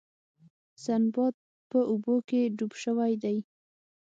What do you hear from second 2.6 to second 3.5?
شوی دی.